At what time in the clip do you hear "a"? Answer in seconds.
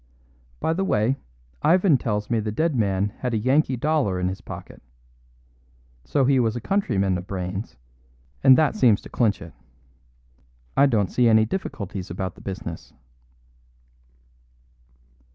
3.35-3.37, 6.55-6.59